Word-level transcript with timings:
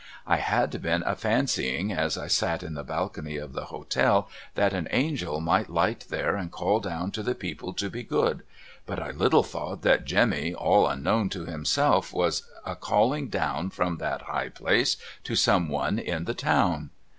I 0.25 0.37
had 0.37 0.81
been 0.81 1.03
a 1.05 1.15
fancying 1.15 1.93
as 1.93 2.17
I 2.17 2.25
sat 2.25 2.63
in 2.63 2.73
the 2.73 2.83
balcony 2.83 3.37
of 3.37 3.53
the 3.53 3.65
hotel 3.65 4.27
that 4.55 4.73
an 4.73 4.87
Angel 4.89 5.39
might 5.39 5.69
light 5.69 6.05
there 6.09 6.35
and 6.35 6.49
call 6.51 6.79
down 6.79 7.11
to 7.11 7.21
the 7.21 7.35
people 7.35 7.71
to 7.73 7.87
be 7.87 8.01
good, 8.01 8.41
but 8.87 8.99
I 8.99 9.11
little 9.11 9.43
thought 9.43 9.85
what 9.85 10.05
Jemmy 10.05 10.55
all 10.55 10.87
unknown 10.87 11.29
to 11.29 11.45
himself 11.45 12.11
was 12.13 12.41
a 12.65 12.75
callii'g 12.75 13.29
down 13.29 13.69
from 13.69 13.99
tliat 13.99 14.23
high 14.23 14.49
place 14.49 14.97
to 15.23 15.35
some 15.35 15.69
one 15.69 15.99
in 15.99 16.25
the 16.25 16.33
town. 16.33 16.89